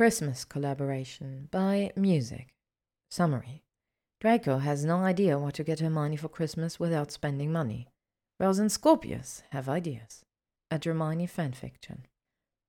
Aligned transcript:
Christmas 0.00 0.46
collaboration 0.46 1.48
by 1.50 1.92
Musyc. 1.94 2.46
Summary 3.10 3.64
Draco 4.18 4.56
has 4.56 4.82
no 4.82 5.00
idea 5.04 5.38
what 5.38 5.52
to 5.56 5.62
get 5.62 5.80
Hermione 5.80 6.16
for 6.16 6.30
Christmas 6.30 6.80
without 6.80 7.12
spending 7.12 7.52
money. 7.52 7.86
Rose 8.38 8.58
and 8.58 8.72
Scorpius 8.72 9.42
have 9.50 9.68
ideas. 9.68 10.24
A 10.70 10.78
Dramione 10.78 11.30
fanfiction. 11.30 12.04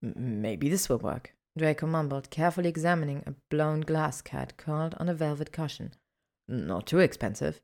Maybe 0.02 0.68
this 0.68 0.90
will 0.90 0.98
work, 0.98 1.34
Draco 1.58 1.88
mumbled, 1.88 2.30
carefully 2.32 2.68
examining 2.68 3.24
a 3.26 3.36
blown 3.50 3.80
glass 3.80 4.22
cat 4.22 4.58
curled 4.58 4.96
on 5.00 5.08
a 5.08 5.14
velvet 5.14 5.54
cushion. 5.54 5.94
Not 6.50 6.86
too 6.86 7.00
expensive. 7.00 7.62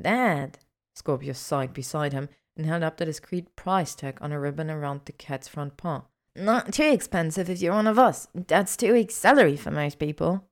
Dad, 0.00 0.58
Scorpius 0.94 1.40
sighed 1.40 1.74
beside 1.74 2.12
him 2.12 2.28
and 2.56 2.64
held 2.64 2.84
up 2.84 2.98
the 2.98 3.06
discreet 3.06 3.56
price 3.56 3.96
tag 3.96 4.18
on 4.20 4.30
a 4.30 4.38
ribbon 4.38 4.70
around 4.70 5.00
the 5.06 5.12
cat's 5.12 5.48
front 5.48 5.76
paw. 5.76 6.04
Not 6.40 6.72
too 6.72 6.84
expensive 6.84 7.50
if 7.50 7.60
you're 7.60 7.74
one 7.74 7.86
of 7.86 7.98
us. 7.98 8.26
That's 8.34 8.74
two 8.74 8.94
weeks' 8.94 9.20
for 9.20 9.70
most 9.70 9.98
people. 9.98 10.48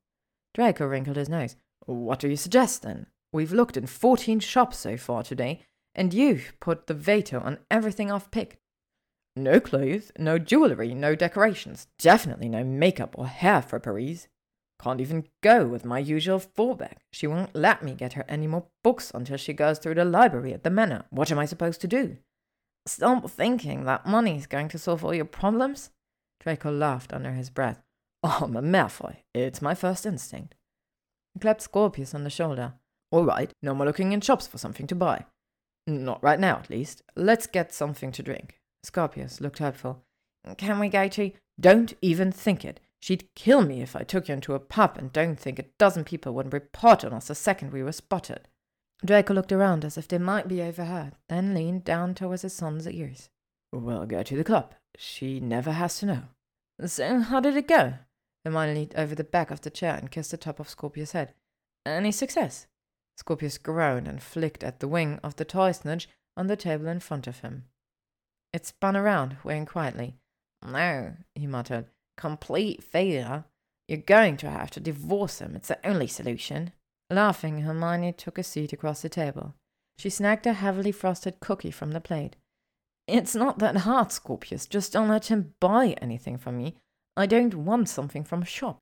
Draco 0.53 0.85
wrinkled 0.85 1.17
his 1.17 1.29
nose. 1.29 1.55
What 1.87 2.19
do 2.19 2.27
you 2.27 2.35
suggest, 2.35 2.83
then? 2.83 3.07
We've 3.33 3.51
looked 3.51 3.75
in 3.75 3.87
fourteen 3.87 4.39
shops 4.39 4.77
so 4.77 4.97
far 4.97 5.23
today, 5.23 5.61
and 5.95 6.13
you've 6.13 6.53
put 6.59 6.85
the 6.85 6.93
veto 6.93 7.39
on 7.39 7.57
everything 7.71 8.11
I've 8.11 8.29
picked. 8.29 8.57
No 9.35 9.59
clothes, 9.59 10.11
no 10.19 10.37
jewellery, 10.37 10.93
no 10.93 11.15
decorations, 11.15 11.87
definitely 11.97 12.49
no 12.49 12.63
makeup 12.63 13.15
or 13.17 13.25
hair 13.25 13.63
for 13.63 13.79
Paris. 13.79 14.27
Can't 14.79 15.01
even 15.01 15.25
go 15.41 15.65
with 15.65 15.85
my 15.85 15.97
usual 15.97 16.39
fallback. 16.39 16.97
She 17.11 17.25
won't 17.25 17.55
let 17.55 17.83
me 17.83 17.95
get 17.95 18.13
her 18.13 18.25
any 18.29 18.45
more 18.45 18.67
books 18.83 19.11
until 19.15 19.37
she 19.37 19.53
goes 19.53 19.79
through 19.79 19.95
the 19.95 20.05
library 20.05 20.53
at 20.53 20.63
the 20.63 20.69
manor. 20.69 21.05
What 21.09 21.31
am 21.31 21.39
I 21.39 21.45
supposed 21.45 21.81
to 21.81 21.87
do? 21.87 22.17
Stop 22.89 23.29
thinking 23.29 23.85
that 23.85 24.07
money's 24.07 24.47
going 24.47 24.67
to 24.69 24.79
solve 24.79 25.05
all 25.05 25.13
your 25.13 25.23
problems. 25.23 25.91
Draco 26.39 26.71
laughed 26.71 27.13
under 27.13 27.33
his 27.33 27.51
breath. 27.51 27.83
Oh, 28.23 28.39
I'm 28.41 28.55
a 28.57 28.63
Malfoy. 28.63 29.17
It's 29.31 29.61
my 29.61 29.75
first 29.75 30.07
instinct. 30.07 30.55
He 31.35 31.39
clapped 31.39 31.61
Scorpius 31.61 32.15
on 32.15 32.23
the 32.23 32.31
shoulder. 32.31 32.73
All 33.11 33.23
right, 33.23 33.51
no 33.61 33.75
more 33.75 33.85
looking 33.85 34.11
in 34.11 34.21
shops 34.21 34.47
for 34.47 34.57
something 34.57 34.87
to 34.87 34.95
buy. 34.95 35.25
Not 35.85 36.23
right 36.23 36.39
now, 36.39 36.57
at 36.57 36.71
least. 36.71 37.03
Let's 37.15 37.45
get 37.45 37.71
something 37.71 38.11
to 38.11 38.23
drink. 38.23 38.59
Scorpius 38.83 39.39
looked 39.39 39.59
hopeful. 39.59 40.03
Can 40.57 40.79
we 40.79 40.89
go 40.89 41.07
to? 41.09 41.31
Don't 41.59 41.93
even 42.01 42.31
think 42.31 42.65
it. 42.65 42.79
She'd 42.99 43.29
kill 43.35 43.61
me 43.61 43.83
if 43.83 43.95
I 43.95 44.01
took 44.01 44.27
you 44.27 44.33
into 44.33 44.55
a 44.55 44.59
pub, 44.59 44.97
and 44.97 45.13
don't 45.13 45.39
think 45.39 45.59
a 45.59 45.65
dozen 45.77 46.05
people 46.05 46.33
wouldn't 46.33 46.53
report 46.53 47.05
on 47.05 47.13
us 47.13 47.27
the 47.27 47.35
second 47.35 47.71
we 47.71 47.83
were 47.83 47.91
spotted. 47.91 48.47
Draco 49.05 49.33
looked 49.33 49.51
around 49.51 49.85
as 49.85 49.97
if 49.97 50.07
they 50.07 50.17
might 50.17 50.47
be 50.47 50.61
overheard, 50.61 51.13
then 51.29 51.53
leaned 51.53 51.85
down 51.85 52.13
towards 52.13 52.41
his 52.41 52.53
son's 52.53 52.87
ears. 52.87 53.29
We'll 53.71 54.05
go 54.05 54.23
to 54.23 54.35
the 54.35 54.43
club. 54.43 54.73
She 54.97 55.39
never 55.39 55.71
has 55.71 55.99
to 55.99 56.05
know. 56.05 56.23
So, 56.85 57.19
how 57.19 57.39
did 57.39 57.55
it 57.55 57.67
go? 57.67 57.93
Hermione 58.43 58.73
leaned 58.73 58.95
over 58.95 59.15
the 59.15 59.23
back 59.23 59.51
of 59.51 59.61
the 59.61 59.69
chair 59.69 59.95
and 59.95 60.11
kissed 60.11 60.31
the 60.31 60.37
top 60.37 60.59
of 60.59 60.69
Scorpius' 60.69 61.13
head. 61.13 61.33
Any 61.85 62.11
success? 62.11 62.67
Scorpius 63.17 63.57
groaned 63.57 64.07
and 64.07 64.21
flicked 64.21 64.63
at 64.63 64.79
the 64.79 64.87
wing 64.87 65.19
of 65.23 65.35
the 65.35 65.45
toy 65.45 65.71
snudge 65.71 66.07
on 66.37 66.47
the 66.47 66.55
table 66.55 66.87
in 66.87 66.99
front 66.99 67.27
of 67.27 67.39
him. 67.39 67.65
It 68.53 68.65
spun 68.65 68.95
around, 68.97 69.37
weighing 69.43 69.65
quietly. 69.65 70.15
No, 70.65 71.13
he 71.35 71.47
muttered. 71.47 71.85
Complete 72.17 72.83
failure. 72.83 73.45
You're 73.87 73.97
going 73.99 74.37
to 74.37 74.49
have 74.49 74.71
to 74.71 74.79
divorce 74.79 75.39
him. 75.39 75.55
It's 75.55 75.67
the 75.67 75.85
only 75.87 76.07
solution. 76.07 76.71
Laughing, 77.09 77.61
Hermione 77.61 78.13
took 78.13 78.37
a 78.37 78.43
seat 78.43 78.71
across 78.71 79.01
the 79.01 79.09
table. 79.09 79.55
She 79.97 80.09
snagged 80.09 80.45
a 80.45 80.53
heavily 80.53 80.91
frosted 80.91 81.39
cookie 81.39 81.71
from 81.71 81.91
the 81.91 81.99
plate. 81.99 82.35
It's 83.07 83.35
not 83.35 83.59
that 83.59 83.77
hard, 83.77 84.11
Scorpius. 84.11 84.67
Just 84.67 84.93
don't 84.93 85.09
let 85.09 85.25
him 85.25 85.55
buy 85.59 85.95
anything 86.01 86.37
from 86.37 86.57
me. 86.57 86.75
I 87.17 87.25
don't 87.25 87.55
want 87.55 87.89
something 87.89 88.23
from 88.23 88.43
a 88.43 88.45
shop. 88.45 88.77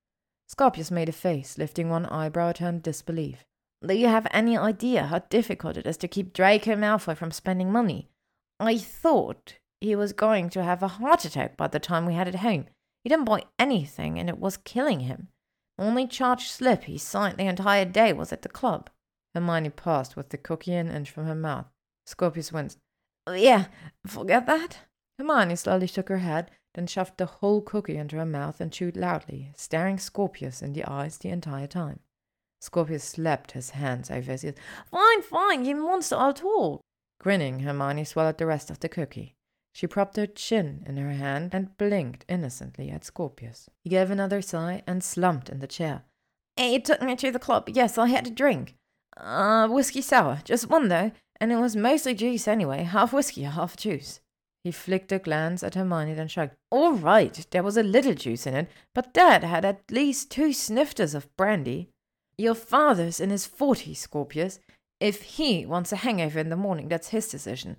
Scorpius 0.50 0.92
made 0.92 1.10
a 1.10 1.14
face, 1.14 1.58
lifting 1.58 1.90
one 1.90 2.06
eyebrow 2.06 2.50
at 2.50 2.58
her 2.58 2.70
in 2.70 2.82
disbelief. 2.82 3.46
Do 3.86 3.94
you 3.94 4.08
have 4.08 4.28
any 4.32 4.58
idea 4.58 5.06
how 5.06 5.20
difficult 5.20 5.78
it 5.78 5.88
is 5.88 5.98
to 5.98 6.08
keep 6.08 6.34
Draco 6.34 6.76
Malfoy 6.76 7.16
from 7.16 7.32
spending 7.32 7.72
money? 7.72 8.10
I 8.60 8.78
thought 8.78 9.56
he 9.80 9.96
was 9.96 10.14
going 10.14 10.50
to 10.52 10.64
have 10.64 10.84
a 10.84 10.88
heart 10.88 11.26
attack 11.26 11.56
by 11.56 11.68
the 11.68 11.80
time 11.80 12.06
we 12.06 12.16
had 12.16 12.28
it 12.28 12.36
home. 12.36 12.66
He 13.04 13.10
didn't 13.10 13.26
buy 13.26 13.44
anything, 13.58 14.20
and 14.20 14.30
it 14.30 14.40
was 14.40 14.58
killing 14.58 15.02
him. 15.02 15.30
Only 15.80 16.08
charged 16.08 16.48
slip 16.48 16.86
he 16.86 16.98
signed 16.98 17.38
the 17.38 17.46
entire 17.46 17.86
day 17.86 18.14
was 18.14 18.34
at 18.34 18.42
the 18.42 18.50
club. 18.50 18.90
Hermione 19.36 19.70
paused 19.70 20.16
with 20.16 20.30
the 20.30 20.38
cookie 20.38 20.74
an 20.74 20.90
inch 20.90 21.12
from 21.12 21.26
her 21.26 21.36
mouth. 21.36 21.68
Scorpius 22.06 22.52
winced. 22.52 22.80
Oh, 23.28 23.34
yeah, 23.34 23.66
forget 24.06 24.46
that? 24.48 24.80
Hermione 25.20 25.56
slowly 25.56 25.88
shook 25.88 26.10
her 26.10 26.20
head, 26.20 26.50
then 26.74 26.88
shoved 26.88 27.18
the 27.18 27.26
whole 27.26 27.62
cookie 27.62 27.98
into 27.98 28.16
her 28.18 28.26
mouth 28.26 28.60
and 28.62 28.72
chewed 28.72 28.98
loudly, 28.98 29.52
staring 29.56 29.98
Scorpius 29.98 30.62
in 30.62 30.74
the 30.74 30.86
eyes 30.86 31.18
the 31.18 31.30
entire 31.30 31.68
time. 31.68 32.00
Scorpius 32.62 33.04
slapped 33.04 33.52
his 33.52 33.72
hands 33.72 34.10
over 34.10 34.32
his 34.32 34.44
ears. 34.44 34.56
Fine, 34.90 35.22
fine, 35.22 35.66
you 35.66 35.76
monster, 35.76 36.16
I'll 36.16 36.34
talk. 36.34 36.82
Grinning, 37.20 37.60
Hermione 37.60 38.04
swallowed 38.04 38.38
the 38.38 38.46
rest 38.46 38.72
of 38.72 38.80
the 38.80 38.90
cookie. 38.90 39.37
She 39.78 39.86
propped 39.86 40.18
her 40.18 40.26
chin 40.26 40.82
in 40.88 40.98
her 40.98 41.12
hand 41.12 41.54
and 41.54 41.78
blinked 41.78 42.26
innocently 42.28 42.90
at 42.90 43.06
Scorpius. 43.06 43.70
He 43.84 43.92
gave 43.92 44.10
another 44.10 44.42
sigh 44.42 44.82
and 44.88 45.04
slumped 45.04 45.50
in 45.50 45.60
the 45.60 45.68
chair. 45.68 46.02
He 46.56 46.80
took 46.80 47.00
me 47.04 47.16
to 47.16 47.30
the 47.30 47.38
club. 47.38 47.70
Yes, 47.70 47.96
I 47.96 48.08
had 48.08 48.26
a 48.26 48.32
drink. 48.32 48.74
Uh, 49.16 49.68
whiskey 49.68 50.02
sour. 50.02 50.40
Just 50.44 50.68
one, 50.68 50.88
though, 50.88 51.12
and 51.40 51.52
it 51.52 51.58
was 51.58 51.76
mostly 51.76 52.16
juice 52.16 52.48
anyway. 52.48 52.82
Half 52.82 53.14
whiskey, 53.14 53.44
half 53.44 53.78
juice. 53.78 54.20
He 54.64 54.72
flicked 54.72 55.12
a 55.12 55.20
glance 55.20 55.62
at 55.62 55.76
Hermione, 55.76 56.16
then 56.16 56.28
shrugged. 56.28 56.56
All 56.72 56.94
right, 56.94 57.46
there 57.52 57.62
was 57.62 57.78
a 57.78 57.84
little 57.84 58.16
juice 58.16 58.48
in 58.48 58.56
it, 58.56 58.72
but 58.96 59.14
Dad 59.14 59.44
had 59.44 59.64
at 59.64 59.92
least 59.92 60.32
two 60.32 60.54
snifters 60.54 61.14
of 61.14 61.30
brandy. 61.38 61.92
Your 62.36 62.56
father's 62.56 63.20
in 63.20 63.30
his 63.30 63.46
forties, 63.46 64.00
Scorpius. 64.00 64.60
If 65.00 65.22
he 65.22 65.68
wants 65.68 65.92
a 65.92 65.98
hangover 65.98 66.40
in 66.40 66.50
the 66.50 66.56
morning, 66.56 66.88
that's 66.88 67.10
his 67.10 67.28
decision. 67.28 67.78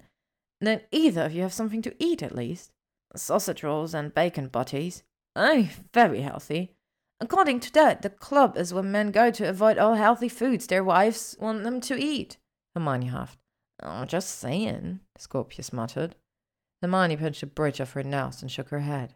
Then 0.60 0.82
either 0.90 1.22
of 1.22 1.32
you 1.32 1.42
have 1.42 1.52
something 1.52 1.82
to 1.82 1.94
eat 1.98 2.22
at 2.22 2.34
least. 2.34 2.72
Sausage 3.14 3.62
rolls 3.62 3.94
and 3.94 4.14
bacon 4.14 4.48
butties. 4.48 5.02
Oh, 5.36 5.68
very 5.94 6.20
healthy. 6.22 6.74
According 7.20 7.60
to 7.60 7.72
that, 7.74 8.02
the 8.02 8.10
club 8.10 8.56
is 8.56 8.72
where 8.72 8.82
men 8.82 9.10
go 9.10 9.30
to 9.30 9.48
avoid 9.48 9.78
all 9.78 9.94
healthy 9.94 10.28
foods 10.28 10.66
their 10.66 10.84
wives 10.84 11.36
want 11.40 11.64
them 11.64 11.80
to 11.82 11.96
eat. 11.96 12.36
Hermione 12.74 13.06
huffed. 13.06 13.38
Oh, 13.82 14.04
just 14.04 14.38
saying, 14.38 15.00
Scorpius 15.16 15.72
muttered. 15.72 16.16
Hermione 16.82 17.16
pinched 17.16 17.42
a 17.42 17.46
bridge 17.46 17.80
of 17.80 17.92
her 17.92 18.02
nose 18.02 18.42
and 18.42 18.50
shook 18.50 18.68
her 18.68 18.80
head. 18.80 19.14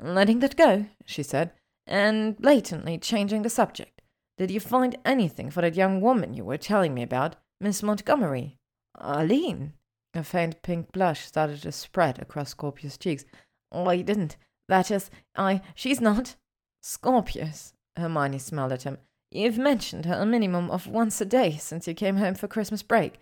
Letting 0.00 0.38
that 0.40 0.56
go, 0.56 0.86
she 1.04 1.22
said, 1.22 1.52
and 1.86 2.36
blatantly 2.36 2.98
changing 2.98 3.42
the 3.42 3.50
subject. 3.50 4.02
Did 4.38 4.50
you 4.50 4.60
find 4.60 4.96
anything 5.04 5.50
for 5.50 5.60
that 5.60 5.74
young 5.74 6.00
woman 6.00 6.34
you 6.34 6.44
were 6.44 6.56
telling 6.56 6.94
me 6.94 7.02
about, 7.02 7.36
Miss 7.60 7.82
Montgomery? 7.82 8.58
Eileen, 9.00 9.74
a 10.14 10.22
faint 10.22 10.62
pink 10.62 10.92
blush 10.92 11.26
started 11.26 11.62
to 11.62 11.72
spread 11.72 12.20
across 12.20 12.50
Scorpius' 12.50 12.98
cheeks. 12.98 13.24
Oh, 13.70 13.86
I 13.86 14.02
didn't. 14.02 14.36
That 14.68 14.90
is, 14.90 15.10
I. 15.36 15.60
She's 15.74 16.00
not. 16.00 16.36
Scorpius. 16.82 17.74
Hermione 17.96 18.38
smiled 18.38 18.72
at 18.72 18.82
him. 18.82 18.98
You've 19.30 19.58
mentioned 19.58 20.04
her 20.04 20.14
a 20.14 20.26
minimum 20.26 20.70
of 20.70 20.86
once 20.86 21.20
a 21.20 21.24
day 21.24 21.56
since 21.56 21.88
you 21.88 21.94
came 21.94 22.16
home 22.16 22.34
for 22.34 22.48
Christmas 22.48 22.82
break. 22.82 23.14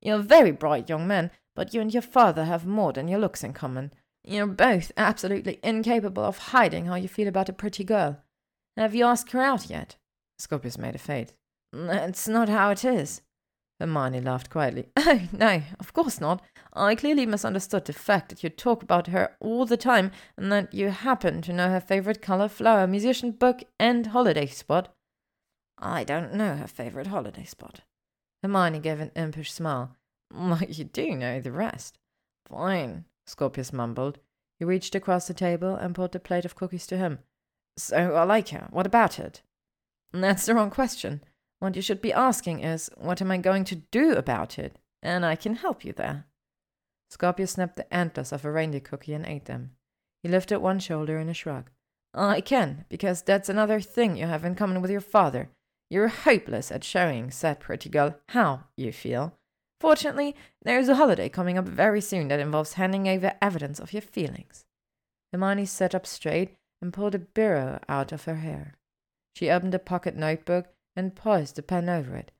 You're 0.00 0.20
a 0.20 0.22
very 0.22 0.52
bright 0.52 0.88
young 0.88 1.06
man, 1.08 1.30
but 1.54 1.74
you 1.74 1.80
and 1.80 1.92
your 1.92 2.02
father 2.02 2.44
have 2.44 2.66
more 2.66 2.92
than 2.92 3.08
your 3.08 3.18
looks 3.18 3.42
in 3.42 3.52
common. 3.52 3.92
You're 4.22 4.46
both 4.46 4.92
absolutely 4.96 5.58
incapable 5.62 6.24
of 6.24 6.38
hiding 6.38 6.86
how 6.86 6.96
you 6.96 7.08
feel 7.08 7.28
about 7.28 7.48
a 7.48 7.52
pretty 7.52 7.84
girl. 7.84 8.22
Have 8.76 8.94
you 8.94 9.04
asked 9.04 9.32
her 9.32 9.40
out 9.40 9.70
yet? 9.70 9.96
Scorpius 10.38 10.78
made 10.78 10.94
a 10.94 10.98
face. 10.98 11.32
That's 11.72 12.28
not 12.28 12.48
how 12.48 12.70
it 12.70 12.84
is. 12.84 13.22
Hermione 13.78 14.20
laughed 14.20 14.50
quietly. 14.50 14.88
Oh, 14.96 15.20
no, 15.32 15.62
of 15.78 15.92
course 15.92 16.20
not. 16.20 16.42
I 16.72 16.94
clearly 16.94 17.26
misunderstood 17.26 17.84
the 17.84 17.92
fact 17.92 18.30
that 18.30 18.42
you 18.42 18.48
talk 18.48 18.82
about 18.82 19.08
her 19.08 19.36
all 19.40 19.66
the 19.66 19.76
time 19.76 20.10
and 20.36 20.50
that 20.50 20.74
you 20.74 20.88
happen 20.90 21.42
to 21.42 21.52
know 21.52 21.68
her 21.68 21.80
favorite 21.80 22.20
color, 22.20 22.48
flower, 22.48 22.86
musician, 22.86 23.30
book, 23.30 23.62
and 23.78 24.08
holiday 24.08 24.46
spot. 24.46 24.94
I 25.78 26.04
don't 26.04 26.34
know 26.34 26.56
her 26.56 26.66
favorite 26.66 27.08
holiday 27.08 27.44
spot. 27.44 27.82
Hermione 28.42 28.80
gave 28.80 29.00
an 29.00 29.12
impish 29.14 29.52
smile. 29.52 29.96
Well, 30.34 30.60
you 30.68 30.82
do 30.82 31.14
know 31.14 31.40
the 31.40 31.52
rest. 31.52 31.98
Fine, 32.48 33.04
Scorpius 33.28 33.72
mumbled. 33.72 34.18
He 34.58 34.64
reached 34.64 34.96
across 34.96 35.28
the 35.28 35.34
table 35.34 35.76
and 35.76 35.94
pulled 35.94 36.10
the 36.10 36.18
plate 36.18 36.44
of 36.44 36.56
cookies 36.56 36.86
to 36.88 36.96
him. 36.96 37.20
So 37.76 38.14
I 38.14 38.24
like 38.24 38.48
her. 38.48 38.66
What 38.70 38.86
about 38.86 39.20
it? 39.20 39.42
That's 40.12 40.46
the 40.46 40.54
wrong 40.56 40.70
question. 40.70 41.22
What 41.58 41.76
you 41.76 41.82
should 41.82 42.00
be 42.00 42.12
asking 42.12 42.60
is, 42.60 42.90
what 42.96 43.22
am 43.22 43.30
I 43.30 43.38
going 43.38 43.64
to 43.64 43.76
do 43.76 44.12
about 44.12 44.58
it? 44.58 44.78
And 45.02 45.24
I 45.24 45.36
can 45.36 45.56
help 45.56 45.84
you 45.84 45.92
there. 45.92 46.26
Scorpius 47.10 47.52
snapped 47.52 47.76
the 47.76 47.92
antlers 47.92 48.32
of 48.32 48.44
a 48.44 48.50
reindeer 48.50 48.80
cookie 48.80 49.14
and 49.14 49.24
ate 49.26 49.46
them. 49.46 49.70
He 50.22 50.28
lifted 50.28 50.58
one 50.58 50.80
shoulder 50.80 51.18
in 51.18 51.28
a 51.28 51.34
shrug. 51.34 51.70
I 52.14 52.40
can, 52.40 52.84
because 52.88 53.22
that's 53.22 53.48
another 53.48 53.80
thing 53.80 54.16
you 54.16 54.26
have 54.26 54.44
in 54.44 54.54
common 54.54 54.82
with 54.82 54.90
your 54.90 55.00
father. 55.00 55.50
You're 55.90 56.08
hopeless 56.08 56.72
at 56.72 56.82
showing, 56.82 57.30
said 57.30 57.60
Pretty 57.60 57.88
Girl, 57.88 58.16
how 58.30 58.64
you 58.76 58.90
feel. 58.92 59.34
Fortunately, 59.80 60.34
there 60.62 60.78
is 60.78 60.88
a 60.88 60.96
holiday 60.96 61.28
coming 61.28 61.58
up 61.58 61.68
very 61.68 62.00
soon 62.00 62.28
that 62.28 62.40
involves 62.40 62.74
handing 62.74 63.06
over 63.06 63.34
evidence 63.40 63.78
of 63.78 63.92
your 63.92 64.02
feelings. 64.02 64.64
Hermione 65.32 65.66
sat 65.66 65.94
up 65.94 66.06
straight 66.06 66.56
and 66.80 66.92
pulled 66.92 67.14
a 67.14 67.18
biro 67.18 67.80
out 67.88 68.12
of 68.12 68.24
her 68.24 68.36
hair. 68.36 68.74
She 69.34 69.50
opened 69.50 69.74
a 69.74 69.78
pocket 69.78 70.16
notebook 70.16 70.66
and 70.96 71.14
poised 71.14 71.56
the 71.56 71.62
pen 71.62 71.88
over 71.88 72.16
it. 72.16 72.32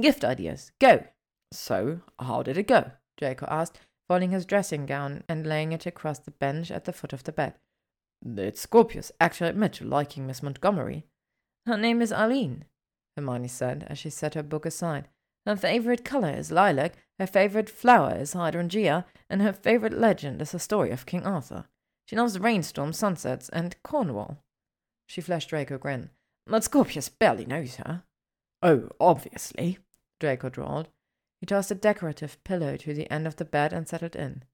Gift 0.00 0.24
ideas, 0.24 0.72
go! 0.78 1.04
So, 1.52 2.00
how 2.18 2.42
did 2.42 2.58
it 2.58 2.66
go? 2.66 2.90
Draco 3.16 3.46
asked, 3.48 3.80
folding 4.08 4.30
his 4.30 4.44
dressing 4.44 4.86
gown 4.86 5.24
and 5.28 5.46
laying 5.46 5.72
it 5.72 5.86
across 5.86 6.18
the 6.18 6.32
bench 6.32 6.70
at 6.70 6.84
the 6.84 6.92
foot 6.92 7.12
of 7.12 7.24
the 7.24 7.32
bed. 7.32 7.54
Did 8.22 8.58
Scorpius 8.58 9.12
actually 9.20 9.50
admit 9.50 9.74
to 9.74 9.84
liking 9.84 10.26
Miss 10.26 10.42
Montgomery? 10.42 11.06
Her 11.66 11.76
name 11.76 12.02
is 12.02 12.12
Eileen, 12.12 12.64
Hermione 13.16 13.48
said 13.48 13.86
as 13.88 13.98
she 13.98 14.10
set 14.10 14.34
her 14.34 14.42
book 14.42 14.66
aside. 14.66 15.08
Her 15.46 15.56
favorite 15.56 16.04
color 16.04 16.30
is 16.30 16.52
lilac, 16.52 16.94
her 17.18 17.26
favorite 17.26 17.70
flower 17.70 18.16
is 18.16 18.34
hydrangea, 18.34 19.06
and 19.28 19.40
her 19.40 19.52
favorite 19.52 19.94
legend 19.94 20.42
is 20.42 20.52
the 20.52 20.58
story 20.58 20.90
of 20.90 21.06
King 21.06 21.24
Arthur. 21.24 21.66
She 22.06 22.16
loves 22.16 22.38
rainstorms, 22.38 22.98
sunsets, 22.98 23.48
and 23.50 23.80
Cornwall. 23.82 24.42
She 25.06 25.20
flashed 25.20 25.50
Draco 25.50 25.76
a 25.76 25.78
grin. 25.78 26.10
But 26.46 26.64
Scorpius 26.64 27.08
barely 27.08 27.44
knows 27.44 27.76
her. 27.76 28.04
Oh, 28.62 28.88
obviously, 29.00 29.78
Draco 30.18 30.48
drawled. 30.48 30.88
He 31.40 31.46
tossed 31.46 31.70
a 31.70 31.74
decorative 31.74 32.42
pillow 32.44 32.76
to 32.76 32.92
the 32.92 33.10
end 33.10 33.26
of 33.26 33.36
the 33.36 33.44
bed 33.44 33.72
and 33.72 33.88
settled 33.88 34.14
in, 34.14 34.44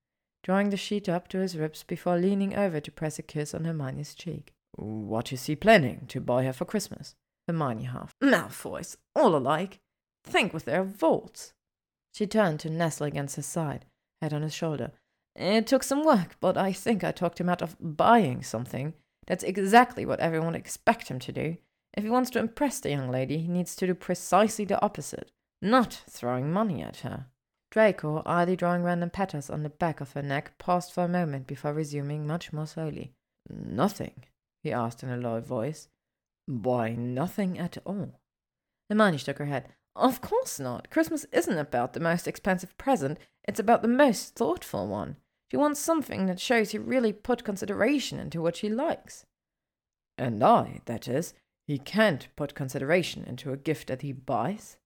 drawing 0.45 0.71
the 0.71 0.77
sheet 0.77 1.09
up 1.09 1.27
to 1.29 1.39
his 1.39 1.57
ribs 1.57 1.83
before 1.83 2.17
leaning 2.17 2.55
over 2.55 2.81
to 2.81 2.93
press 2.93 3.19
a 3.19 3.23
kiss 3.23 3.55
on 3.55 3.65
Hermione's 3.65 4.15
cheek. 4.15 4.53
What 4.77 5.33
is 5.33 5.47
he 5.47 5.57
planning 5.57 6.07
to 6.09 6.21
buy 6.21 6.45
her 6.45 6.53
for 6.53 6.65
Christmas? 6.65 7.15
Hermione 7.49 7.85
half. 7.85 8.15
Malfoys, 8.23 8.97
all 9.15 9.35
alike. 9.35 9.81
Think 10.25 10.53
with 10.53 10.65
their 10.65 10.85
vaults. 10.85 11.55
She 12.15 12.27
turned 12.27 12.61
to 12.61 12.71
nestle 12.71 13.07
against 13.07 13.37
his 13.37 13.47
side, 13.47 13.87
head 14.21 14.33
on 14.33 14.43
his 14.43 14.55
shoulder. 14.55 14.93
It 15.35 15.67
took 15.67 15.83
some 15.83 16.05
work, 16.05 16.37
but 16.41 16.57
I 16.57 16.73
think 16.73 17.05
I 17.05 17.13
talked 17.13 17.41
him 17.41 17.49
out 17.49 17.63
of 17.63 17.77
buying 17.81 18.43
something. 18.43 18.95
That's 19.27 19.45
exactly 19.45 20.07
what 20.07 20.21
everyone 20.21 20.55
expects 20.55 21.09
him 21.09 21.19
to 21.21 21.33
do. 21.33 21.57
If 21.97 22.05
he 22.05 22.11
wants 22.11 22.31
to 22.31 22.39
impress 22.39 22.79
the 22.79 22.91
young 22.91 23.11
lady, 23.11 23.39
he 23.39 23.49
needs 23.49 23.75
to 23.77 23.87
do 23.87 23.95
precisely 23.95 24.67
the 24.67 24.81
opposite, 24.83 25.33
not 25.63 26.03
throwing 26.09 26.53
money 26.53 26.83
at 26.83 26.99
her. 26.99 27.27
Draco, 27.71 28.23
idly 28.27 28.55
drawing 28.55 28.83
random 28.83 29.11
petals 29.11 29.51
on 29.51 29.63
the 29.63 29.71
back 29.71 30.01
of 30.01 30.13
her 30.13 30.23
neck, 30.23 30.59
paused 30.59 30.93
for 30.93 31.05
a 31.05 31.09
moment 31.09 31.47
before 31.47 31.73
resuming 31.73 32.27
much 32.27 32.53
more 32.53 32.67
slowly. 32.67 33.13
Nothing, 33.49 34.25
he 34.63 34.73
asked 34.73 35.03
in 35.03 35.11
a 35.11 35.17
low 35.17 35.41
voice. 35.41 35.89
Why, 36.47 36.95
nothing 36.95 37.59
at 37.59 37.79
all. 37.85 38.21
Hermione 38.89 39.19
shook 39.19 39.39
her 39.39 39.47
head. 39.47 39.69
Of 39.97 40.21
course 40.21 40.61
not. 40.61 40.91
Christmas 40.91 41.25
isn't 41.33 41.59
about 41.59 41.95
the 41.95 42.01
most 42.01 42.29
expensive 42.29 42.77
present, 42.77 43.19
it's 43.49 43.61
about 43.61 43.83
the 43.83 43.89
most 43.89 44.35
thoughtful 44.35 44.87
one. 44.87 45.17
She 45.51 45.57
wants 45.57 45.81
something 45.81 46.27
that 46.27 46.41
shows 46.41 46.71
he 46.71 46.79
really 46.79 47.13
put 47.13 47.45
consideration 47.45 48.19
into 48.19 48.43
what 48.43 48.57
she 48.57 48.69
likes. 48.69 49.25
And 50.19 50.43
I, 50.43 50.81
that 50.87 51.09
is, 51.09 51.35
he 51.67 51.79
can't 51.79 52.29
put 52.37 52.55
consideration 52.55 53.25
into 53.25 53.53
a 53.53 53.57
gift 53.57 53.89
that 53.89 54.03
he 54.03 54.13
buys? 54.13 54.77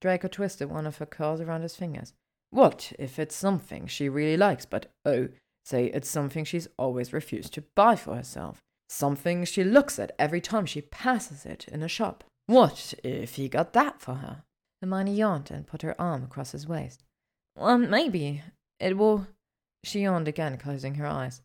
Draco 0.00 0.28
twisted 0.28 0.70
one 0.70 0.86
of 0.86 0.98
her 0.98 1.06
curls 1.06 1.40
around 1.40 1.62
his 1.62 1.76
fingers. 1.76 2.12
What 2.50 2.92
if 2.98 3.18
it's 3.18 3.34
something 3.34 3.86
she 3.86 4.08
really 4.08 4.36
likes, 4.36 4.64
but 4.64 4.86
oh, 5.04 5.28
say 5.64 5.86
it's 5.86 6.08
something 6.08 6.44
she's 6.44 6.68
always 6.78 7.12
refused 7.12 7.52
to 7.54 7.64
buy 7.74 7.96
for 7.96 8.14
herself? 8.14 8.60
Something 8.88 9.44
she 9.44 9.64
looks 9.64 9.98
at 9.98 10.12
every 10.18 10.40
time 10.40 10.64
she 10.64 10.80
passes 10.80 11.44
it 11.44 11.66
in 11.68 11.82
a 11.82 11.88
shop? 11.88 12.24
What 12.46 12.94
if 13.04 13.34
he 13.34 13.48
got 13.48 13.74
that 13.74 14.00
for 14.00 14.14
her? 14.14 14.44
Hermione 14.80 15.14
yawned 15.14 15.50
and 15.50 15.66
put 15.66 15.82
her 15.82 16.00
arm 16.00 16.24
across 16.24 16.52
his 16.52 16.66
waist. 16.66 17.02
Well, 17.56 17.76
maybe. 17.76 18.42
It 18.80 18.96
will. 18.96 19.26
She 19.84 20.00
yawned 20.00 20.28
again, 20.28 20.56
closing 20.56 20.94
her 20.94 21.06
eyes. 21.06 21.42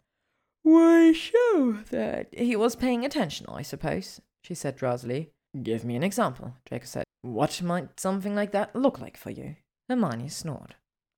Why, 0.62 1.12
show 1.12 1.80
that 1.90 2.30
he 2.32 2.56
was 2.56 2.78
paying 2.78 3.04
attention, 3.04 3.48
I 3.50 3.64
suppose, 3.64 4.22
she 4.44 4.54
said 4.54 4.76
drowsily. 4.76 5.32
Give 5.62 5.86
me 5.86 5.96
an 5.96 6.04
example, 6.04 6.54
Draco 6.66 6.86
said. 6.86 7.04
What 7.22 7.62
might 7.62 8.00
something 8.00 8.36
like 8.36 8.52
that 8.52 8.76
look 8.76 9.00
like 9.00 9.18
for 9.18 9.30
you? 9.30 9.56
Hermione 9.90 10.30
snored. 10.30 10.76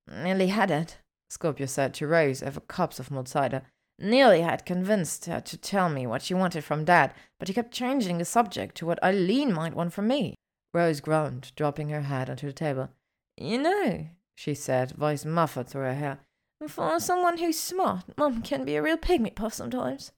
Nearly 0.08 0.48
had 0.48 0.70
it, 0.72 0.98
Scorpius 1.30 1.72
said 1.72 1.94
to 1.96 2.08
Rose 2.08 2.44
over 2.44 2.60
cups 2.60 3.00
of 3.00 3.10
mulled 3.12 3.28
cider. 3.28 3.64
Nearly 3.98 4.42
had 4.42 4.66
convinced 4.66 5.26
her 5.26 5.40
to 5.42 5.58
tell 5.58 5.90
me 5.90 6.06
what 6.06 6.22
she 6.22 6.34
wanted 6.34 6.64
from 6.64 6.86
Dad, 6.86 7.14
but 7.40 7.48
he 7.48 7.54
kept 7.54 7.74
changing 7.74 8.18
the 8.18 8.26
subject 8.26 8.76
to 8.78 8.86
what 8.86 9.02
Eileen 9.04 9.54
might 9.54 9.74
want 9.74 9.94
from 9.94 10.08
me. 10.08 10.36
Rose 10.74 11.00
groaned, 11.00 11.54
dropping 11.56 11.90
her 11.90 12.02
head 12.02 12.30
onto 12.30 12.48
the 12.48 12.54
table. 12.54 12.90
You 13.38 13.58
know, 13.60 14.08
she 14.36 14.54
said, 14.54 14.92
voice 14.92 15.24
muffled 15.24 15.70
through 15.70 15.84
her 15.84 15.94
hair, 15.96 16.20
for 16.68 17.00
someone 17.00 17.38
who's 17.38 17.60
smart, 17.60 18.18
Mum 18.18 18.42
can 18.42 18.66
be 18.66 18.76
a 18.76 18.82
real 18.82 18.98
pygmy 18.98 19.34
puff 19.34 19.54
sometimes. 19.54 20.12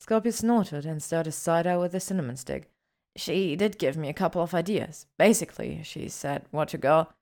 Scorpius 0.00 0.38
snorted 0.38 0.86
and 0.86 1.02
stirred 1.02 1.26
his 1.26 1.34
cider 1.34 1.78
with 1.78 1.94
a 1.94 2.00
cinnamon 2.00 2.36
stick. 2.36 2.70
She 3.16 3.56
did 3.56 3.78
give 3.78 3.96
me 3.96 4.08
a 4.08 4.14
couple 4.14 4.42
of 4.42 4.54
ideas. 4.54 5.06
Basically, 5.18 5.80
she 5.82 6.08
said 6.08 6.44
what 6.50 6.74
a 6.74 6.78
girl. 6.78 7.12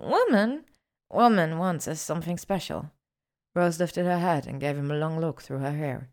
Woman? 0.00 0.64
Woman 1.10 1.58
wants 1.58 1.86
us 1.86 2.00
something 2.00 2.38
special. 2.38 2.90
Rose 3.54 3.78
lifted 3.78 4.06
her 4.06 4.18
head 4.18 4.46
and 4.46 4.60
gave 4.60 4.78
him 4.78 4.90
a 4.90 4.96
long 4.96 5.20
look 5.20 5.42
through 5.42 5.58
her 5.58 5.72
hair. 5.72 6.08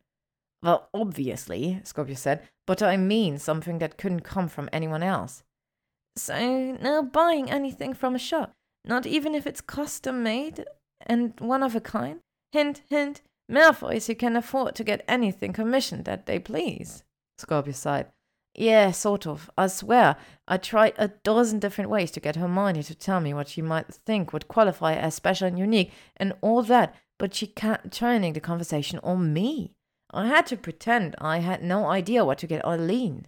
Well, 0.62 0.90
obviously, 0.94 1.80
Scorpius 1.86 2.20
said, 2.20 2.48
but 2.68 2.84
I 2.84 2.98
mean 2.98 3.38
something 3.38 3.80
that 3.80 3.98
couldn't 3.98 4.22
come 4.22 4.50
from 4.50 4.70
anyone 4.74 5.04
else. 5.04 5.44
So, 6.18 6.78
now 6.82 7.02
buying 7.02 7.50
anything 7.50 7.94
from 7.94 8.14
a 8.14 8.20
shop, 8.20 8.52
not 8.84 9.06
even 9.06 9.34
if 9.36 9.48
it's 9.48 9.62
custom 9.62 10.22
made 10.22 10.66
and 11.06 11.34
one 11.40 11.64
of 11.64 11.76
a 11.76 11.82
kind? 11.82 12.20
Hint, 12.52 12.82
hint, 12.90 13.22
Malfoys 13.50 14.08
who 14.08 14.16
can 14.16 14.36
afford 14.36 14.76
to 14.76 14.84
get 14.84 15.04
anything 15.08 15.54
commissioned 15.54 16.06
that 16.06 16.26
they 16.26 16.40
please. 16.40 17.04
Scorpius 17.38 17.80
sighed. 17.80 18.08
Yeah, 18.54 18.92
sort 18.92 19.26
of. 19.26 19.50
I 19.58 19.68
swear, 19.68 20.18
I 20.48 20.58
tried 20.58 20.94
a 20.98 21.08
dozen 21.08 21.60
different 21.60 21.90
ways 21.90 22.12
to 22.12 22.20
get 22.20 22.36
Hermione 22.36 22.84
to 22.84 22.96
tell 22.96 23.20
me 23.22 23.34
what 23.34 23.48
she 23.48 23.62
might 23.62 23.94
think 23.94 24.34
would 24.34 24.48
qualify 24.48 24.94
as 24.94 25.16
special 25.16 25.48
and 25.48 25.58
unique, 25.58 25.92
and 26.18 26.34
all 26.42 26.62
that, 26.64 26.94
but 27.18 27.34
she 27.34 27.48
kept 27.48 27.92
turning 27.92 28.34
the 28.34 28.40
conversation 28.40 29.00
on 29.00 29.34
me. 29.34 29.74
I 30.12 30.28
had 30.28 30.48
to 30.48 30.58
pretend 30.58 31.16
I 31.20 31.40
had 31.40 31.64
no 31.64 31.86
idea 31.86 32.26
what 32.26 32.40
to 32.40 32.48
get 32.48 32.66
Eileen. 32.66 33.28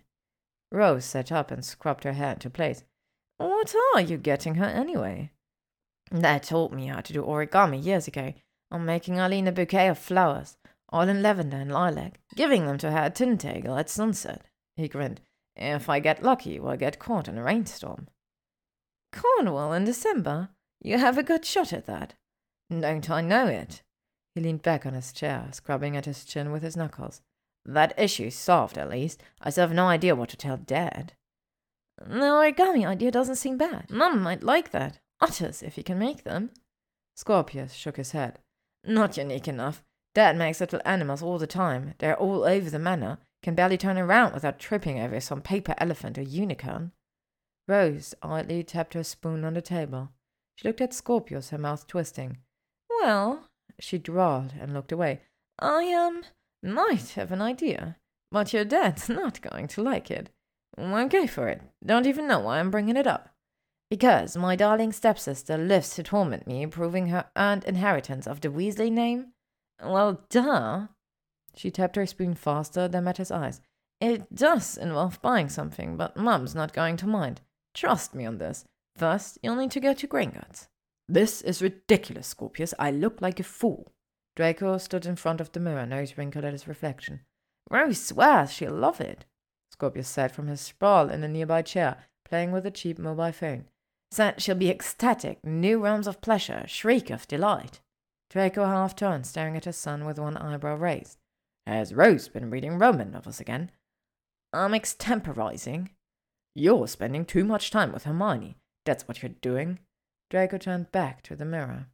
Rose 0.71 1.06
sat 1.06 1.31
up 1.31 1.51
and 1.51 1.63
scrubbed 1.63 2.03
her 2.03 2.13
hair 2.13 2.33
into 2.33 2.50
place. 2.50 2.83
What 3.38 3.73
are 3.94 4.01
you 4.01 4.18
getting 4.18 4.56
her 4.56 4.65
anyway? 4.65 5.31
Dad 6.18 6.44
taught 6.44 6.73
me 6.73 6.88
how 6.88 7.01
to 7.01 7.13
do 7.13 7.23
origami 7.23 7.83
years 7.83 8.07
ago. 8.07 8.33
I'm 8.71 8.85
making 8.85 9.19
Eileen 9.19 9.47
a 9.47 9.51
bouquet 9.51 9.89
of 9.89 9.97
flowers, 9.97 10.57
all 10.89 11.09
in 11.09 11.21
lavender 11.21 11.57
and 11.57 11.71
lilac, 11.71 12.19
giving 12.35 12.65
them 12.65 12.77
to 12.79 12.91
her 12.91 12.97
at 12.97 13.15
Tintagel 13.15 13.77
at 13.77 13.89
sunset. 13.89 14.45
He 14.77 14.88
grinned. 14.88 15.21
If 15.56 15.89
I 15.89 16.00
get 16.00 16.23
lucky, 16.23 16.59
we'll 16.59 16.78
get 16.78 16.97
caught 16.99 17.28
in 17.28 17.37
a 17.37 17.44
rainstorm. 17.44 18.07
Cornwall 19.11 19.73
in 19.73 19.83
December? 19.83 20.49
You 20.81 20.97
have 20.97 21.18
a 21.18 21.23
good 21.23 21.45
shot 21.45 21.73
at 21.73 21.85
that. 21.85 22.13
Don't 22.69 23.09
I 23.09 23.21
know 23.21 23.47
it? 23.47 23.81
He 24.33 24.42
leaned 24.42 24.61
back 24.61 24.85
on 24.85 24.94
his 24.94 25.11
chair, 25.11 25.49
scrubbing 25.51 25.97
at 25.97 26.06
his 26.06 26.23
chin 26.23 26.51
with 26.51 26.63
his 26.63 26.78
knuckles. 26.78 27.21
That 27.66 27.94
issue's 27.97 28.35
solved, 28.35 28.78
at 28.78 28.90
least. 28.90 29.21
I 29.42 29.49
still 29.49 29.68
have 29.68 29.75
no 29.75 29.87
idea 29.87 30.16
what 30.16 30.30
to 30.30 30.37
tell 30.37 30.57
Dad. 30.57 31.13
The 31.97 32.16
origami 32.16 32.87
idea 32.87 33.11
doesn't 33.11 33.35
seem 33.35 33.57
bad. 33.57 33.92
Mum 33.92 34.21
might 34.21 34.42
like 34.42 34.71
that. 34.71 34.99
Otters, 35.19 35.61
if 35.61 35.78
you 35.78 35.83
can 35.83 35.99
make 35.99 36.23
them. 36.23 36.51
Scorpius 37.16 37.73
shook 37.73 37.97
his 37.97 38.11
head. 38.11 38.40
Not 38.83 39.18
unique 39.18 39.47
enough. 39.47 39.83
Dad 40.14 40.35
makes 40.35 40.59
little 40.59 40.81
animals 40.85 41.21
all 41.21 41.38
the 41.38 41.47
time. 41.47 41.94
They're 42.00 42.18
all 42.18 42.44
over 42.44 42.69
the 42.69 42.80
manor. 42.80 43.19
Can 43.44 43.56
barely 43.56 43.78
turn 43.78 43.97
around 43.97 44.33
without 44.33 44.59
tripping 44.59 45.00
over 45.00 45.19
some 45.19 45.42
paper 45.42 45.73
elephant 45.78 46.18
or 46.18 46.21
unicorn. 46.21 46.92
Rose 47.68 48.14
idly 48.21 48.64
tapped 48.64 48.94
her 48.94 49.04
spoon 49.04 49.44
on 49.44 49.54
the 49.54 49.61
table. 49.61 50.09
She 50.56 50.68
looked 50.68 50.81
at 50.81 50.94
Scorpius, 50.94 51.50
her 51.50 51.57
mouth 51.57 51.88
twisting. 51.88 52.38
Well, 52.90 53.47
she 53.80 53.97
drawled 53.97 54.54
and 54.59 54.73
looked 54.73 54.92
away. 54.92 55.21
I, 55.57 55.92
um, 55.94 56.23
might 56.61 57.09
have 57.11 57.31
an 57.31 57.42
idea, 57.42 57.97
but 58.31 58.54
your 58.54 58.66
dad's 58.66 59.09
not 59.09 59.42
going 59.42 59.68
to 59.69 59.81
like 59.81 60.11
it. 60.11 60.30
Well, 60.78 61.07
go 61.07 61.28
for 61.28 61.47
it. 61.47 61.61
Don't 61.85 62.06
even 62.06 62.28
know 62.28 62.40
why 62.40 62.59
I'm 62.59 62.71
bringing 62.71 62.97
it 62.97 63.07
up. 63.07 63.30
Because 63.92 64.38
my 64.38 64.56
darling 64.56 64.94
stepsister 64.94 65.57
lives 65.57 65.95
to 65.95 66.04
torment 66.04 66.48
me, 66.48 66.66
proving 66.66 67.07
her 67.07 67.26
earned 67.36 67.66
inheritance 67.66 68.26
of 68.26 68.40
the 68.40 68.48
Weasley 68.48 68.90
name? 68.90 69.33
Well, 69.83 70.21
duh. 70.30 70.88
She 71.57 71.71
tapped 71.71 71.98
her 71.98 72.06
spoon 72.06 72.36
faster 72.36 72.88
than 72.88 73.04
met 73.04 73.18
his 73.18 73.31
eyes. 73.31 73.60
It 74.00 74.33
does 74.33 74.78
involve 74.78 75.21
buying 75.21 75.50
something, 75.50 75.98
but 75.98 76.16
Mum's 76.16 76.56
not 76.56 76.71
going 76.71 76.95
to 76.98 77.06
mind. 77.06 77.42
Trust 77.74 78.16
me 78.16 78.26
on 78.26 78.38
this. 78.38 78.64
First, 78.95 79.40
you'll 79.44 79.57
need 79.57 79.71
to 79.71 79.81
go 79.81 79.94
to 79.94 80.07
Gringotts. 80.07 80.69
This 81.10 81.42
is 81.42 81.62
ridiculous, 81.62 82.28
Scorpius. 82.28 82.74
I 82.80 82.92
look 82.92 83.19
like 83.19 83.42
a 83.42 83.44
fool. 83.44 83.92
Draco 84.38 84.78
stood 84.78 85.06
in 85.06 85.18
front 85.18 85.42
of 85.42 85.52
the 85.52 85.60
mirror, 85.60 85.86
nose 85.86 86.18
wrinkled 86.18 86.45
at 86.45 86.54
his 86.54 86.66
reflection. 86.66 87.26
Rose 87.69 88.02
swears 88.02 88.54
she'll 88.54 88.71
love 88.71 89.02
it, 89.02 89.26
Scorpius 89.69 90.07
said 90.07 90.31
from 90.31 90.48
his 90.48 90.62
sprawl 90.62 91.10
in 91.10 91.26
a 91.26 91.28
nearby 91.28 91.62
chair, 91.62 92.06
playing 92.24 92.54
with 92.54 92.66
a 92.66 92.71
cheap 92.71 92.98
mobile 92.98 93.33
phone 93.33 93.66
that 94.18 94.41
she'll 94.41 94.56
be 94.56 94.69
ecstatic, 94.69 95.44
new 95.45 95.80
realms 95.80 96.07
of 96.07 96.21
pleasure, 96.21 96.63
shriek 96.68 97.09
of 97.09 97.27
delight. 97.27 97.80
Draco 98.30 98.65
half 98.65 98.95
turned, 98.95 99.25
staring 99.25 99.57
at 99.57 99.65
his 99.65 99.77
son 99.77 100.06
with 100.06 100.19
one 100.19 100.37
eyebrow 100.37 100.75
raised. 100.75 101.18
Has 101.68 101.94
Rose 101.94 102.27
been 102.27 102.49
reading 102.49 102.77
Roman 102.77 103.11
novels 103.11 103.39
again? 103.39 103.71
I'm 104.53 104.71
extemporizing. 104.71 105.89
You're 106.56 106.87
spending 106.87 107.25
too 107.25 107.45
much 107.45 107.71
time 107.71 107.91
with 107.91 108.03
Hermione. 108.03 108.57
That's 108.85 109.07
what 109.07 109.21
you're 109.21 109.30
doing. 109.41 109.80
Draco 110.30 110.57
turned 110.57 110.91
back 110.91 111.21
to 111.23 111.35
the 111.35 111.45
mirror. 111.45 111.87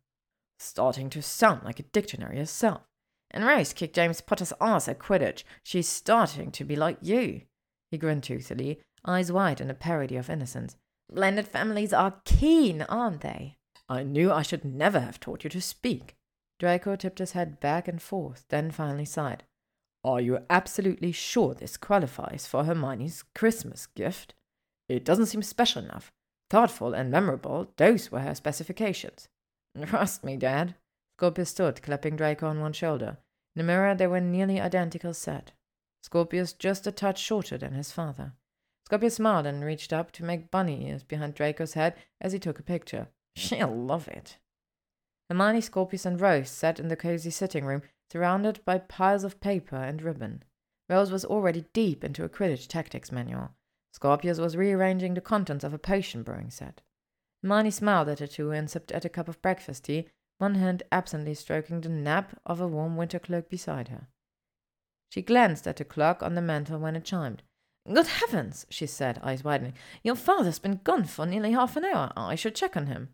Starting 0.59 1.09
to 1.12 1.21
sound 1.21 1.63
like 1.63 1.79
a 1.79 1.83
dictionary 1.83 2.38
herself. 2.38 2.81
And 3.29 3.45
Rose 3.45 3.74
kicked 3.74 3.95
James 3.95 4.21
Potter's 4.21 4.53
ass 4.62 4.88
at 4.88 5.00
Quidditch. 5.00 5.43
She's 5.63 5.88
starting 5.88 6.51
to 6.51 6.63
be 6.63 6.75
like 6.75 6.97
you. 7.01 7.41
He 7.91 7.97
grinned 7.97 8.24
toothily, 8.24 8.79
eyes 9.05 9.31
wide 9.31 9.62
in 9.62 9.69
a 9.69 9.75
parody 9.75 10.15
of 10.15 10.29
innocence. 10.29 10.75
Blended 11.09 11.47
families 11.47 11.93
are 11.93 12.21
keen, 12.25 12.81
aren't 12.83 13.21
they? 13.21 13.57
I 13.89 14.03
knew 14.03 14.31
I 14.31 14.41
should 14.41 14.65
never 14.65 14.99
have 14.99 15.19
taught 15.19 15.43
you 15.43 15.49
to 15.49 15.61
speak. 15.61 16.15
Draco 16.59 16.95
tipped 16.95 17.19
his 17.19 17.31
head 17.31 17.59
back 17.59 17.87
and 17.87 18.01
forth, 18.01 18.45
then 18.49 18.71
finally 18.71 19.05
sighed. 19.05 19.43
Are 20.03 20.19
you 20.19 20.39
absolutely 20.49 21.11
sure 21.11 21.53
this 21.53 21.77
qualifies 21.77 22.47
for 22.47 22.63
Hermione's 22.63 23.23
Christmas 23.35 23.87
gift? 23.87 24.33
It 24.89 25.05
doesn't 25.05 25.27
seem 25.27 25.43
special 25.43 25.83
enough. 25.83 26.11
Thoughtful 26.49 26.93
and 26.93 27.11
memorable, 27.11 27.73
those 27.77 28.11
were 28.11 28.21
her 28.21 28.35
specifications. 28.35 29.27
Trust 29.85 30.23
me, 30.23 30.37
Dad. 30.37 30.75
Scorpius 31.17 31.49
stood, 31.49 31.81
clapping 31.81 32.15
Draco 32.15 32.47
on 32.47 32.59
one 32.59 32.73
shoulder. 32.73 33.17
In 33.55 33.59
the 33.59 33.63
mirror, 33.63 33.95
they 33.95 34.07
were 34.07 34.21
nearly 34.21 34.59
identical 34.59 35.13
set. 35.13 35.51
Scorpius 36.03 36.53
just 36.53 36.87
a 36.87 36.91
touch 36.91 37.19
shorter 37.19 37.57
than 37.57 37.73
his 37.73 37.91
father. 37.91 38.33
Scorpius 38.88 39.15
smiled 39.15 39.46
and 39.46 39.65
reached 39.65 39.91
up 39.91 40.13
to 40.13 40.24
make 40.24 40.50
bunny 40.50 40.88
ears 40.88 41.03
behind 41.03 41.34
Draco's 41.34 41.74
head 41.74 41.94
as 42.22 42.32
he 42.32 42.39
took 42.39 42.58
a 42.58 42.63
picture. 42.63 43.10
She'll 43.36 43.67
love 43.67 44.08
it. 44.08 44.38
Hermione, 45.29 45.60
Scorpius, 45.60 46.06
and 46.06 46.22
Rose 46.22 46.50
sat 46.50 46.79
in 46.79 46.88
the 46.88 46.96
cozy 46.96 47.29
sitting 47.29 47.65
room, 47.65 47.82
surrounded 48.10 48.63
by 48.63 48.77
piles 48.77 49.25
of 49.25 49.41
paper 49.41 49.75
and 49.75 50.01
ribbon. 50.01 50.41
Rose 50.89 51.12
was 51.12 51.25
already 51.25 51.65
deep 51.74 52.01
into 52.01 52.24
a 52.24 52.29
Quidditch 52.29 52.70
tactics 52.70 53.12
manual. 53.12 53.50
Scorpius 53.91 54.38
was 54.38 54.56
rearranging 54.56 55.15
the 55.15 55.20
contents 55.20 55.65
of 55.65 55.74
a 55.74 55.77
potion 55.77 56.24
brewing 56.24 56.50
set. 56.50 56.79
Hermione 57.44 57.72
smiled 57.72 58.08
at 58.08 58.20
the 58.20 58.27
two 58.29 58.51
and 58.51 58.70
sipped 58.70 58.94
at 58.94 59.03
a 59.03 59.10
cup 59.10 59.27
of 59.27 59.41
breakfast 59.41 59.84
tea, 59.84 60.08
one 60.38 60.56
hand 60.56 60.84
absently 60.94 61.34
stroking 61.34 61.82
the 61.82 61.89
nap 61.89 62.39
of 62.46 62.62
a 62.62 62.67
warm 62.70 62.96
winter 62.96 63.20
cloak 63.20 63.50
beside 63.50 63.89
her. 63.89 64.08
She 65.10 65.22
glanced 65.22 65.67
at 65.67 65.75
the 65.75 65.84
clock 65.84 66.24
on 66.24 66.36
the 66.36 66.41
mantel 66.41 66.79
when 66.79 66.96
it 66.96 67.03
chimed. 67.03 67.44
Good 67.91 68.08
heavens, 68.08 68.65
she 68.70 68.86
said, 68.86 69.20
eyes 69.24 69.44
widening. 69.44 69.74
Your 70.03 70.15
father's 70.15 70.60
been 70.60 70.82
gone 70.84 71.06
for 71.06 71.25
nearly 71.25 71.53
half 71.53 71.77
an 71.77 71.86
hour. 71.86 72.12
I 72.17 72.36
should 72.36 72.56
check 72.56 72.75
on 72.75 72.88
him. 72.88 73.10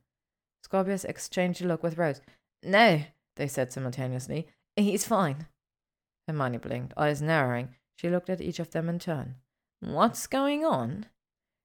Scorpius 0.63 1.03
exchanged 1.03 1.61
a 1.61 1.67
look 1.67 1.83
with 1.83 1.97
Rose. 1.97 2.21
No, 2.63 3.03
they 3.35 3.47
said 3.47 3.71
simultaneously. 3.71 4.47
He's 4.75 5.05
fine. 5.05 5.47
Hermione 6.27 6.57
blinked, 6.57 6.93
eyes 6.97 7.21
narrowing. 7.21 7.75
She 7.97 8.09
looked 8.09 8.29
at 8.29 8.41
each 8.41 8.59
of 8.59 8.71
them 8.71 8.89
in 8.89 8.97
turn. 8.97 9.35
What's 9.79 10.25
going 10.25 10.65
on? 10.65 11.05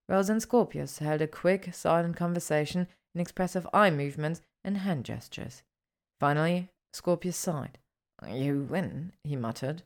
Rose 0.08 0.28
and 0.28 0.42
Scorpius 0.42 0.98
held 0.98 1.22
a 1.22 1.26
quick, 1.26 1.72
silent 1.72 2.16
conversation 2.16 2.88
in 3.14 3.20
expressive 3.20 3.66
eye 3.72 3.90
movements 3.90 4.42
and 4.64 4.78
hand 4.78 5.04
gestures. 5.04 5.62
Finally, 6.20 6.68
Scorpius 6.92 7.36
sighed. 7.36 7.78
You 8.28 8.66
win, 8.68 9.12
he 9.24 9.36
muttered. 9.36 9.82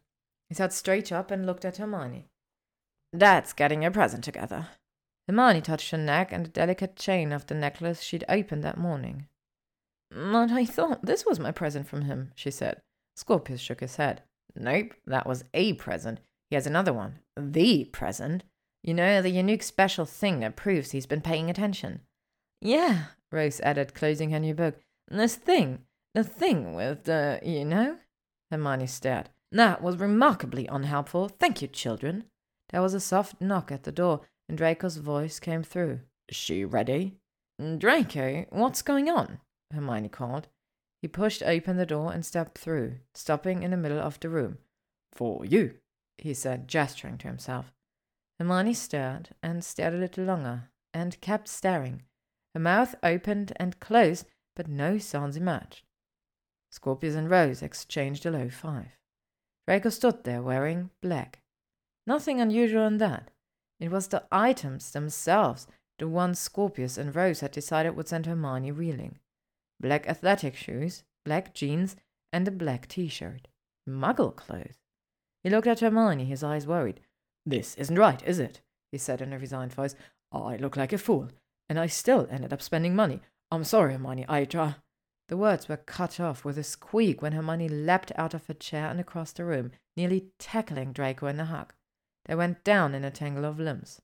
He 0.48 0.54
sat 0.54 0.72
straight 0.72 1.12
up 1.12 1.30
and 1.30 1.46
looked 1.46 1.64
at 1.64 1.76
Hermione. 1.76 2.28
Dad's 3.16 3.52
getting 3.52 3.84
a 3.84 3.90
present 3.90 4.24
together. 4.24 4.68
Hermione 5.28 5.60
touched 5.60 5.90
her 5.90 5.98
neck 5.98 6.32
and 6.32 6.46
the 6.46 6.50
delicate 6.50 6.96
chain 6.96 7.32
of 7.32 7.46
the 7.46 7.54
necklace 7.54 8.02
she'd 8.02 8.24
opened 8.28 8.64
that 8.64 8.78
morning. 8.78 9.28
But 10.10 10.50
I 10.50 10.64
thought 10.64 11.04
this 11.04 11.24
was 11.24 11.38
my 11.38 11.52
present 11.52 11.86
from 11.86 12.02
him, 12.02 12.32
she 12.34 12.50
said. 12.50 12.82
Scorpius 13.16 13.60
shook 13.60 13.80
his 13.80 13.96
head. 13.96 14.22
Nope, 14.54 14.94
that 15.06 15.26
was 15.26 15.44
a 15.54 15.74
present. 15.74 16.20
He 16.50 16.56
has 16.56 16.66
another 16.66 16.92
one. 16.92 17.20
The 17.36 17.84
present. 17.86 18.44
You 18.82 18.94
know, 18.94 19.22
the 19.22 19.30
unique 19.30 19.62
special 19.62 20.04
thing 20.04 20.40
that 20.40 20.56
proves 20.56 20.90
he's 20.90 21.06
been 21.06 21.20
paying 21.20 21.48
attention. 21.48 22.00
Yeah, 22.60 23.04
Rose 23.30 23.60
added, 23.60 23.94
closing 23.94 24.30
her 24.30 24.40
new 24.40 24.54
book. 24.54 24.80
This 25.08 25.36
thing. 25.36 25.80
The 26.14 26.24
thing 26.24 26.74
with 26.74 27.04
the, 27.04 27.40
you 27.42 27.64
know? 27.64 27.96
Hermione 28.50 28.86
stared. 28.86 29.30
That 29.50 29.82
was 29.82 29.96
remarkably 29.96 30.66
unhelpful. 30.66 31.28
Thank 31.28 31.62
you, 31.62 31.68
children. 31.68 32.24
There 32.72 32.82
was 32.82 32.94
a 32.94 33.00
soft 33.00 33.40
knock 33.40 33.70
at 33.70 33.84
the 33.84 33.92
door, 33.92 34.22
and 34.48 34.56
Draco's 34.56 34.96
voice 34.96 35.38
came 35.38 35.62
through. 35.62 36.00
She 36.30 36.64
ready? 36.64 37.18
Draco, 37.78 38.46
what's 38.50 38.82
going 38.82 39.08
on? 39.10 39.38
Hermione 39.72 40.08
called. 40.08 40.48
He 41.02 41.08
pushed 41.08 41.42
open 41.42 41.76
the 41.76 41.86
door 41.86 42.12
and 42.12 42.24
stepped 42.24 42.58
through, 42.58 42.98
stopping 43.14 43.62
in 43.62 43.70
the 43.70 43.76
middle 43.76 43.98
of 43.98 44.18
the 44.20 44.28
room. 44.28 44.58
For 45.12 45.44
you, 45.44 45.74
he 46.16 46.32
said, 46.32 46.68
gesturing 46.68 47.18
to 47.18 47.28
himself. 47.28 47.72
Hermione 48.38 48.74
stared 48.74 49.30
and 49.42 49.64
stared 49.64 49.94
a 49.94 49.98
little 49.98 50.24
longer, 50.24 50.70
and 50.94 51.20
kept 51.20 51.48
staring. 51.48 52.02
Her 52.54 52.60
mouth 52.60 52.94
opened 53.02 53.52
and 53.56 53.80
closed, 53.80 54.26
but 54.56 54.68
no 54.68 54.98
sounds 54.98 55.36
emerged. 55.36 55.82
Scorpius 56.70 57.14
and 57.14 57.28
Rose 57.28 57.62
exchanged 57.62 58.24
a 58.24 58.30
low 58.30 58.48
five. 58.48 58.96
Draco 59.66 59.90
stood 59.90 60.24
there 60.24 60.42
wearing 60.42 60.90
black. 61.02 61.41
Nothing 62.06 62.40
unusual 62.40 62.86
in 62.86 62.98
that. 62.98 63.30
It 63.78 63.90
was 63.90 64.08
the 64.08 64.24
items 64.30 64.90
themselves, 64.90 65.66
the 65.98 66.08
ones 66.08 66.38
Scorpius 66.38 66.98
and 66.98 67.14
Rose 67.14 67.40
had 67.40 67.52
decided 67.52 67.96
would 67.96 68.08
send 68.08 68.26
Hermione 68.26 68.72
reeling. 68.72 69.18
Black 69.80 70.08
athletic 70.08 70.56
shoes, 70.56 71.04
black 71.24 71.54
jeans, 71.54 71.96
and 72.32 72.46
a 72.48 72.50
black 72.50 72.88
t-shirt. 72.88 73.48
Muggle 73.88 74.34
clothes. 74.34 74.78
He 75.42 75.50
looked 75.50 75.66
at 75.66 75.80
Hermione, 75.80 76.24
his 76.24 76.42
eyes 76.42 76.66
worried. 76.66 77.00
This 77.44 77.74
isn't 77.76 77.98
right, 77.98 78.22
is 78.26 78.38
it? 78.38 78.60
he 78.90 78.98
said 78.98 79.20
in 79.20 79.32
a 79.32 79.38
resigned 79.38 79.72
voice. 79.72 79.94
I 80.32 80.56
look 80.56 80.76
like 80.76 80.92
a 80.92 80.98
fool, 80.98 81.28
and 81.68 81.78
I 81.78 81.86
still 81.86 82.28
ended 82.30 82.52
up 82.52 82.62
spending 82.62 82.94
money. 82.94 83.20
I'm 83.50 83.64
sorry, 83.64 83.92
Hermione, 83.92 84.24
I 84.28 84.44
try. 84.44 84.76
The 85.28 85.36
words 85.36 85.68
were 85.68 85.76
cut 85.76 86.20
off 86.20 86.44
with 86.44 86.58
a 86.58 86.62
squeak 86.64 87.22
when 87.22 87.32
Hermione 87.32 87.68
leapt 87.68 88.12
out 88.16 88.34
of 88.34 88.46
her 88.46 88.54
chair 88.54 88.88
and 88.88 89.00
across 89.00 89.32
the 89.32 89.44
room, 89.44 89.72
nearly 89.96 90.26
tackling 90.38 90.92
Draco 90.92 91.26
in 91.26 91.36
the 91.36 91.46
hug. 91.46 91.72
They 92.26 92.34
went 92.34 92.64
down 92.64 92.94
in 92.94 93.04
a 93.04 93.10
tangle 93.10 93.44
of 93.44 93.58
limbs. 93.58 94.00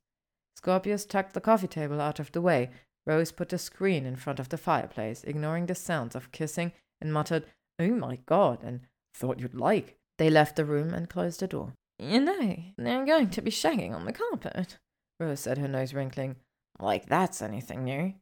Scorpius 0.57 1.05
tucked 1.05 1.35
the 1.35 1.41
coffee 1.41 1.69
table 1.69 2.01
out 2.01 2.19
of 2.19 2.33
the 2.33 2.41
way. 2.41 2.71
Rose 3.07 3.33
put 3.33 3.53
a 3.53 3.59
screen 3.59 4.05
in 4.05 4.17
front 4.17 4.41
of 4.41 4.49
the 4.49 4.59
fireplace, 4.59 5.25
ignoring 5.25 5.67
the 5.67 5.75
sounds 5.75 6.15
of 6.15 6.33
kissing, 6.33 6.73
and 7.01 7.13
muttered, 7.13 7.47
Oh 7.79 7.91
my 7.91 8.19
god, 8.27 8.63
and 8.63 8.81
thought 9.15 9.39
you'd 9.39 9.55
like. 9.55 9.97
They 10.19 10.31
left 10.31 10.57
the 10.57 10.65
room 10.65 10.93
and 10.93 11.09
closed 11.09 11.41
the 11.41 11.47
door. 11.47 11.75
You 11.99 12.21
know, 12.21 12.57
they're 12.77 13.07
going 13.07 13.31
to 13.31 13.43
be 13.43 13.51
shagging 13.51 13.95
on 13.95 14.05
the 14.05 14.13
carpet, 14.13 14.79
Rose 15.21 15.41
said, 15.41 15.59
her 15.59 15.69
nose 15.69 15.95
wrinkling. 15.95 16.37
Like 16.79 17.07
that's 17.07 17.43
anything 17.43 17.85
new. 17.85 18.15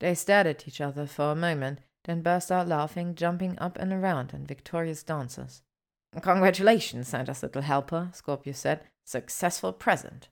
They 0.00 0.14
stared 0.14 0.46
at 0.46 0.68
each 0.68 0.80
other 0.80 1.06
for 1.06 1.32
a 1.32 1.36
moment, 1.36 1.80
then 2.04 2.22
burst 2.22 2.50
out 2.52 2.68
laughing, 2.68 3.14
jumping 3.14 3.58
up 3.58 3.76
and 3.78 3.92
around 3.92 4.32
in 4.32 4.46
victorious 4.46 5.02
dances. 5.02 5.62
Congratulations, 6.20 7.08
Santa's 7.08 7.42
little 7.42 7.62
helper, 7.62 8.10
Scorpius 8.12 8.58
said. 8.58 8.80
Successful 9.04 9.72
present. 9.72 10.28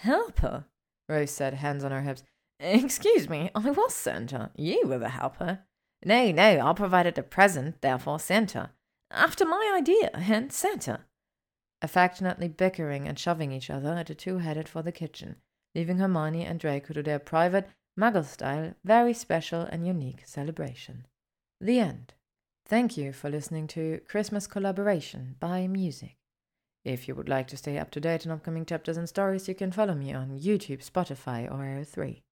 Helper? 0.00 0.64
Rose 1.08 1.30
said, 1.30 1.54
hands 1.54 1.84
on 1.84 1.92
her 1.92 2.02
hips. 2.02 2.22
Excuse 2.60 3.28
me, 3.28 3.50
I 3.54 3.70
was 3.70 3.94
Santa. 3.94 4.50
You 4.56 4.86
were 4.86 4.98
the 4.98 5.08
helper. 5.08 5.60
No, 6.04 6.30
no, 6.30 6.60
I 6.60 6.72
provided 6.72 7.16
a 7.18 7.22
present, 7.22 7.80
therefore 7.80 8.18
Santa. 8.18 8.70
After 9.10 9.44
my 9.44 9.74
idea, 9.76 10.10
hence 10.14 10.56
Santa 10.56 11.00
affectionately 11.84 12.48
bickering 12.48 13.06
and 13.06 13.18
shoving 13.18 13.52
each 13.52 13.68
other, 13.68 14.02
the 14.04 14.14
two 14.14 14.38
headed 14.38 14.68
for 14.68 14.82
the 14.82 14.90
kitchen, 14.90 15.36
leaving 15.74 15.98
Hermione 15.98 16.44
and 16.44 16.58
Draco 16.58 16.94
to 16.94 17.02
their 17.02 17.18
private, 17.18 17.68
Muggle 18.00 18.24
style, 18.24 18.74
very 18.82 19.12
special 19.12 19.60
and 19.60 19.86
unique 19.86 20.22
celebration. 20.24 21.06
The 21.60 21.78
end. 21.78 22.14
Thank 22.66 22.96
you 22.96 23.12
for 23.12 23.28
listening 23.28 23.66
to 23.68 24.00
Christmas 24.08 24.46
Collaboration 24.46 25.36
by 25.38 25.66
Musyc. 25.66 26.16
If 26.82 27.06
you 27.06 27.14
would 27.14 27.28
like 27.28 27.46
to 27.48 27.58
stay 27.58 27.76
up 27.76 27.90
to 27.90 28.00
date 28.00 28.26
on 28.26 28.32
upcoming 28.32 28.64
chapters 28.64 28.96
and 28.96 29.06
stories, 29.06 29.46
you 29.48 29.54
can 29.54 29.70
follow 29.70 29.94
me 29.94 30.14
on 30.14 30.38
YouTube, 30.40 30.82
Spotify, 30.82 31.44
or 31.44 31.58
AO3. 31.58 32.22